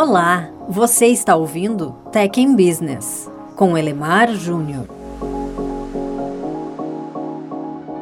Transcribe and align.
Olá, 0.00 0.48
você 0.68 1.06
está 1.06 1.34
ouvindo 1.34 1.90
Tech 2.12 2.40
in 2.40 2.54
Business 2.54 3.28
com 3.56 3.76
Elemar 3.76 4.32
Júnior. 4.32 4.86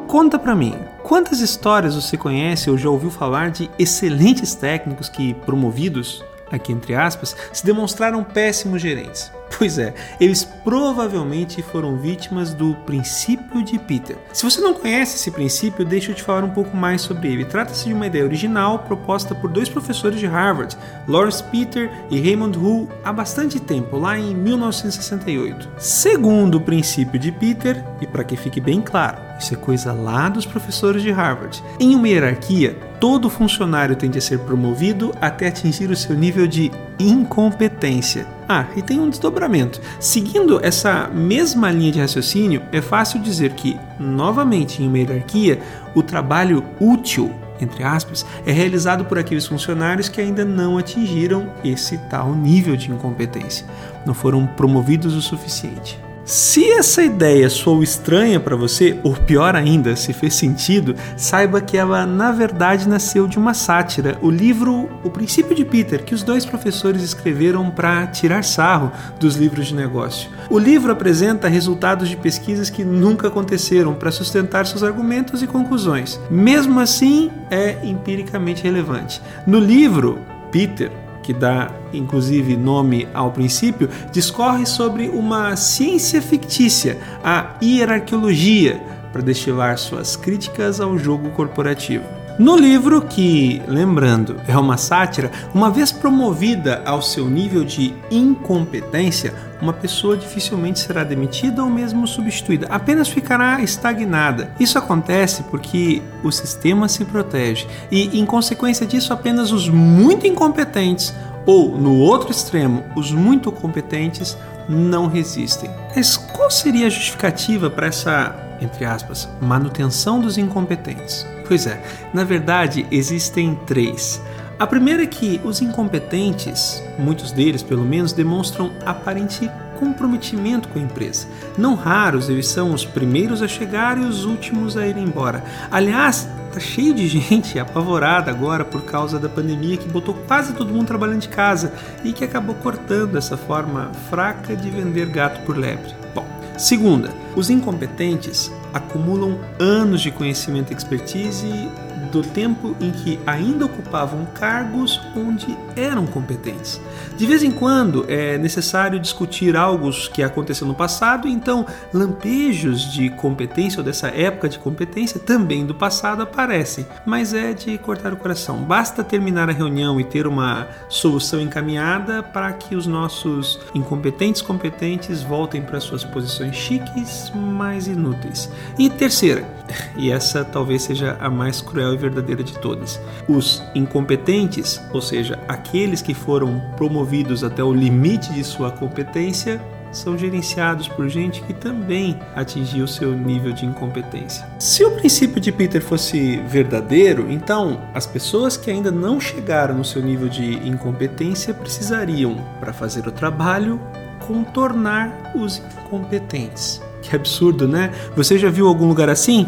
Conta 0.07 0.37
pra 0.37 0.55
mim, 0.55 0.75
quantas 1.01 1.39
histórias 1.39 1.95
você 1.95 2.15
conhece 2.15 2.69
ou 2.69 2.77
já 2.77 2.87
ouviu 2.87 3.09
falar 3.09 3.49
de 3.49 3.67
excelentes 3.79 4.53
técnicos 4.53 5.09
que, 5.09 5.33
promovidos, 5.33 6.23
aqui 6.51 6.71
entre 6.71 6.93
aspas, 6.93 7.35
se 7.51 7.65
demonstraram 7.65 8.23
péssimos 8.23 8.79
gerentes? 8.79 9.31
Pois 9.57 9.77
é, 9.79 9.93
eles 10.19 10.43
provavelmente 10.43 11.61
foram 11.61 11.97
vítimas 11.97 12.53
do 12.53 12.75
princípio 12.85 13.63
de 13.63 13.79
Peter. 13.79 14.17
Se 14.33 14.43
você 14.43 14.61
não 14.61 14.73
conhece 14.73 15.15
esse 15.15 15.31
princípio, 15.31 15.85
deixa 15.85 16.11
eu 16.11 16.15
te 16.15 16.21
falar 16.23 16.43
um 16.43 16.49
pouco 16.49 16.75
mais 16.75 17.01
sobre 17.01 17.31
ele. 17.31 17.45
Trata-se 17.45 17.85
de 17.85 17.93
uma 17.93 18.07
ideia 18.07 18.23
original 18.23 18.79
proposta 18.79 19.33
por 19.33 19.49
dois 19.49 19.69
professores 19.69 20.19
de 20.19 20.27
Harvard, 20.27 20.77
Lawrence 21.07 21.43
Peter 21.45 21.91
e 22.09 22.21
Raymond 22.21 22.57
Hu, 22.57 22.87
há 23.03 23.11
bastante 23.11 23.59
tempo, 23.59 23.97
lá 23.97 24.17
em 24.17 24.35
1968. 24.35 25.69
Segundo 25.77 26.55
o 26.55 26.61
princípio 26.61 27.19
de 27.19 27.31
Peter, 27.31 27.83
e 28.01 28.05
para 28.05 28.23
que 28.23 28.35
fique 28.35 28.61
bem 28.61 28.81
claro, 28.81 29.26
isso 29.39 29.53
é 29.53 29.57
coisa 29.57 29.93
lá 29.93 30.29
dos 30.29 30.45
professores 30.45 31.01
de 31.01 31.11
Harvard. 31.11 31.63
Em 31.79 31.95
uma 31.95 32.07
hierarquia, 32.07 32.77
todo 32.99 33.29
funcionário 33.29 33.95
tende 33.95 34.17
a 34.17 34.21
ser 34.21 34.39
promovido 34.39 35.13
até 35.21 35.47
atingir 35.47 35.89
o 35.89 35.95
seu 35.95 36.15
nível 36.15 36.47
de 36.47 36.71
incompetência. 36.99 38.25
Ah, 38.49 38.65
e 38.75 38.81
tem 38.81 38.99
um 38.99 39.09
desdobramento. 39.09 39.81
Seguindo 39.99 40.59
essa 40.63 41.07
mesma 41.07 41.71
linha 41.71 41.91
de 41.91 41.99
raciocínio, 41.99 42.61
é 42.71 42.81
fácil 42.81 43.19
dizer 43.19 43.53
que, 43.53 43.77
novamente 43.99 44.81
em 44.81 44.87
uma 44.87 44.97
hierarquia, 44.97 45.59
o 45.93 46.01
trabalho 46.01 46.63
útil 46.79 47.33
entre 47.59 47.83
aspas, 47.83 48.25
é 48.45 48.51
realizado 48.51 49.05
por 49.05 49.17
aqueles 49.17 49.45
funcionários 49.45 50.07
que 50.07 50.21
ainda 50.21 50.45
não 50.45 50.77
atingiram 50.77 51.51
esse 51.63 51.97
tal 52.09 52.35
nível 52.35 52.75
de 52.75 52.91
incompetência, 52.91 53.65
não 54.05 54.13
foram 54.13 54.45
promovidos 54.45 55.15
o 55.15 55.21
suficiente. 55.21 55.99
Se 56.27 56.69
essa 56.73 57.01
ideia 57.01 57.49
soou 57.49 57.81
estranha 57.81 58.37
para 58.37 58.53
você, 58.53 58.99
ou 59.01 59.13
pior 59.13 59.55
ainda, 59.55 59.95
se 59.95 60.11
fez 60.11 60.33
sentido, 60.33 60.93
saiba 61.15 61.61
que 61.61 61.77
ela 61.77 62.05
na 62.05 62.33
verdade 62.33 62.85
nasceu 62.85 63.29
de 63.29 63.37
uma 63.37 63.53
sátira, 63.53 64.17
o 64.21 64.29
livro 64.29 64.89
O 65.05 65.09
Princípio 65.09 65.55
de 65.55 65.63
Peter, 65.63 66.03
que 66.03 66.13
os 66.13 66.23
dois 66.23 66.45
professores 66.45 67.01
escreveram 67.01 67.71
para 67.71 68.05
tirar 68.07 68.43
sarro 68.43 68.91
dos 69.17 69.37
livros 69.37 69.67
de 69.67 69.75
negócio. 69.75 70.29
O 70.49 70.59
livro 70.59 70.91
apresenta 70.91 71.47
resultados 71.47 72.09
de 72.09 72.17
pesquisas 72.17 72.69
que 72.69 72.83
nunca 72.83 73.29
aconteceram 73.29 73.93
para 73.93 74.11
sustentar 74.11 74.65
seus 74.65 74.83
argumentos 74.83 75.41
e 75.41 75.47
conclusões. 75.47 76.19
Mesmo 76.29 76.81
assim, 76.81 77.31
é 77.49 77.77
empiricamente 77.85 78.63
relevante. 78.63 79.21
No 79.45 79.59
livro, 79.59 80.19
Peter 80.51 80.91
que 81.23 81.33
dá 81.33 81.71
inclusive 81.93 82.55
nome 82.55 83.07
ao 83.13 83.31
princípio, 83.31 83.89
discorre 84.11 84.65
sobre 84.65 85.09
uma 85.09 85.55
ciência 85.55 86.21
fictícia, 86.21 86.97
a 87.23 87.55
hierarquiologia, 87.61 88.81
para 89.11 89.21
destilar 89.21 89.77
suas 89.77 90.15
críticas 90.15 90.79
ao 90.79 90.97
jogo 90.97 91.29
corporativo. 91.31 92.16
No 92.39 92.55
livro, 92.55 93.01
que, 93.01 93.63
lembrando, 93.67 94.39
é 94.47 94.55
uma 94.55 94.77
sátira, 94.77 95.31
uma 95.55 95.71
vez 95.71 95.91
promovida 95.91 96.83
ao 96.85 97.01
seu 97.01 97.27
nível 97.27 97.63
de 97.63 97.95
incompetência, 98.11 99.33
uma 99.59 99.73
pessoa 99.73 100.15
dificilmente 100.15 100.79
será 100.79 101.03
demitida 101.03 101.63
ou 101.63 101.69
mesmo 101.69 102.05
substituída, 102.05 102.67
apenas 102.69 103.07
ficará 103.07 103.59
estagnada. 103.63 104.53
Isso 104.59 104.77
acontece 104.77 105.41
porque 105.49 106.03
o 106.23 106.31
sistema 106.31 106.87
se 106.87 107.03
protege 107.05 107.65
e, 107.91 108.19
em 108.19 108.25
consequência 108.25 108.85
disso, 108.85 109.11
apenas 109.11 109.51
os 109.51 109.67
muito 109.67 110.27
incompetentes 110.27 111.15
ou, 111.43 111.75
no 111.75 111.95
outro 111.95 112.29
extremo, 112.29 112.83
os 112.95 113.11
muito 113.11 113.51
competentes 113.51 114.37
não 114.69 115.07
resistem. 115.07 115.71
Mas 115.95 116.17
qual 116.17 116.51
seria 116.51 116.85
a 116.85 116.89
justificativa 116.91 117.67
para 117.67 117.87
essa, 117.87 118.35
entre 118.61 118.85
aspas, 118.85 119.27
manutenção 119.41 120.19
dos 120.19 120.37
incompetentes? 120.37 121.25
Pois 121.47 121.65
é, 121.65 121.81
na 122.13 122.23
verdade 122.23 122.85
existem 122.91 123.55
três. 123.65 124.21
A 124.59 124.65
primeira 124.65 125.03
é 125.03 125.07
que 125.07 125.39
os 125.43 125.61
incompetentes, 125.61 126.83
muitos 126.97 127.31
deles 127.31 127.61
pelo 127.61 127.85
menos, 127.85 128.11
demonstram 128.11 128.71
aparente 128.85 129.49
comprometimento 129.79 130.67
com 130.69 130.79
a 130.79 130.81
empresa. 130.81 131.27
Não 131.57 131.75
raros, 131.75 132.27
eles 132.27 132.47
são 132.47 132.73
os 132.73 132.83
primeiros 132.83 133.43
a 133.43 133.47
chegar 133.47 133.97
e 133.99 134.01
os 134.01 134.25
últimos 134.25 134.75
a 134.75 134.87
ir 134.87 134.97
embora. 134.97 135.43
Aliás, 135.71 136.27
tá 136.51 136.59
cheio 136.59 136.93
de 136.93 137.07
gente 137.07 137.59
apavorada 137.59 138.31
agora 138.31 138.65
por 138.65 138.81
causa 138.81 139.19
da 139.19 139.29
pandemia 139.29 139.77
que 139.77 139.87
botou 139.87 140.15
quase 140.27 140.53
todo 140.53 140.73
mundo 140.73 140.87
trabalhando 140.87 141.21
de 141.21 141.29
casa 141.29 141.71
e 142.03 142.11
que 142.11 142.23
acabou 142.23 142.55
cortando 142.55 143.15
essa 143.15 143.37
forma 143.37 143.91
fraca 144.09 144.55
de 144.55 144.69
vender 144.71 145.07
gato 145.07 145.45
por 145.45 145.55
lebre. 145.55 145.93
Bom, 146.15 146.25
segunda, 146.57 147.13
os 147.35 147.49
incompetentes 147.49 148.51
acumulam 148.73 149.39
anos 149.59 150.01
de 150.01 150.11
conhecimento 150.11 150.71
e 150.71 150.75
expertise 150.75 151.69
do 152.11 152.21
tempo 152.21 152.75
em 152.79 152.91
que 152.91 153.19
ainda 153.25 153.65
ocupavam 153.65 154.25
cargos 154.33 154.99
onde 155.15 155.57
eram 155.75 156.05
competentes. 156.05 156.81
De 157.15 157.25
vez 157.25 157.43
em 157.43 157.51
quando 157.51 158.05
é 158.07 158.37
necessário 158.37 158.99
discutir 158.99 159.55
algo 159.55 159.89
que 160.11 160.23
aconteceu 160.23 160.67
no 160.67 160.73
passado, 160.73 161.27
então 161.27 161.65
lampejos 161.93 162.91
de 162.91 163.09
competência 163.09 163.79
ou 163.79 163.83
dessa 163.83 164.07
época 164.07 164.49
de 164.49 164.59
competência 164.59 165.19
também 165.19 165.65
do 165.65 165.75
passado 165.75 166.21
aparecem, 166.21 166.85
mas 167.05 167.33
é 167.33 167.53
de 167.53 167.77
cortar 167.77 168.13
o 168.13 168.17
coração. 168.17 168.57
Basta 168.57 169.03
terminar 169.03 169.49
a 169.49 169.53
reunião 169.53 169.99
e 169.99 170.03
ter 170.03 170.27
uma 170.27 170.67
solução 170.89 171.39
encaminhada 171.41 172.21
para 172.23 172.51
que 172.53 172.75
os 172.75 172.87
nossos 172.87 173.59
incompetentes 173.73 174.41
competentes 174.41 175.21
voltem 175.21 175.61
para 175.61 175.79
suas 175.79 176.03
posições 176.03 176.55
chiques, 176.55 177.31
mas 177.35 177.87
inúteis. 177.87 178.49
E 178.77 178.89
terceira, 178.89 179.45
e 179.95 180.11
essa 180.11 180.43
talvez 180.43 180.83
seja 180.83 181.17
a 181.19 181.29
mais 181.29 181.61
cruel 181.61 181.93
verdadeira 181.97 182.43
de 182.43 182.57
todas. 182.59 182.99
Os 183.27 183.63
incompetentes, 183.75 184.81
ou 184.93 185.01
seja, 185.01 185.39
aqueles 185.47 186.01
que 186.01 186.13
foram 186.13 186.61
promovidos 186.77 187.43
até 187.43 187.63
o 187.63 187.73
limite 187.73 188.31
de 188.31 188.43
sua 188.43 188.71
competência, 188.71 189.59
são 189.91 190.17
gerenciados 190.17 190.87
por 190.87 191.07
gente 191.09 191.41
que 191.43 191.53
também 191.53 192.19
atingiu 192.35 192.87
seu 192.87 193.13
nível 193.13 193.51
de 193.51 193.65
incompetência. 193.65 194.45
Se 194.59 194.83
o 194.83 194.91
princípio 194.91 195.39
de 195.39 195.51
Peter 195.51 195.81
fosse 195.81 196.37
verdadeiro, 196.47 197.27
então 197.29 197.81
as 197.93 198.05
pessoas 198.05 198.57
que 198.57 198.69
ainda 198.69 198.91
não 198.91 199.19
chegaram 199.19 199.75
no 199.75 199.85
seu 199.85 200.01
nível 200.01 200.29
de 200.29 200.55
incompetência 200.67 201.53
precisariam, 201.53 202.37
para 202.59 202.73
fazer 202.73 203.07
o 203.07 203.11
trabalho, 203.11 203.79
contornar 204.19 205.31
os 205.35 205.61
incompetentes. 205.81 206.81
Que 207.01 207.15
absurdo, 207.15 207.67
né? 207.67 207.91
Você 208.15 208.37
já 208.37 208.49
viu 208.49 208.67
algum 208.67 208.87
lugar 208.87 209.09
assim? 209.09 209.47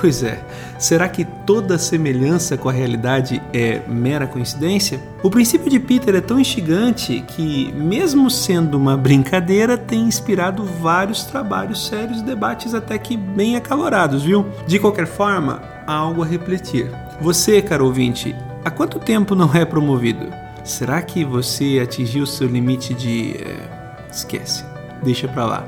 Pois 0.00 0.22
é, 0.22 0.40
será 0.80 1.08
que 1.08 1.24
toda 1.24 1.78
semelhança 1.78 2.56
com 2.56 2.68
a 2.68 2.72
realidade 2.72 3.40
é 3.52 3.82
mera 3.86 4.26
coincidência? 4.26 4.98
O 5.22 5.30
princípio 5.30 5.70
de 5.70 5.78
Peter 5.78 6.14
é 6.14 6.20
tão 6.20 6.40
instigante 6.40 7.22
que, 7.28 7.70
mesmo 7.72 8.30
sendo 8.30 8.78
uma 8.78 8.96
brincadeira, 8.96 9.76
tem 9.76 10.00
inspirado 10.00 10.64
vários 10.64 11.24
trabalhos 11.24 11.86
sérios 11.86 12.22
debates 12.22 12.72
até 12.74 12.96
que 12.98 13.16
bem 13.16 13.56
acalorados, 13.56 14.24
viu? 14.24 14.46
De 14.66 14.78
qualquer 14.78 15.06
forma, 15.06 15.62
há 15.86 15.92
algo 15.92 16.22
a 16.22 16.26
refletir. 16.26 16.90
Você, 17.20 17.60
caro 17.60 17.84
ouvinte, 17.84 18.34
há 18.64 18.70
quanto 18.70 18.98
tempo 18.98 19.34
não 19.34 19.54
é 19.54 19.66
promovido? 19.66 20.26
Será 20.64 21.02
que 21.02 21.24
você 21.24 21.78
atingiu 21.82 22.24
seu 22.24 22.48
limite 22.48 22.94
de. 22.94 23.36
É... 23.36 23.80
Esquece, 24.10 24.64
deixa 25.02 25.28
pra 25.28 25.44
lá. 25.44 25.64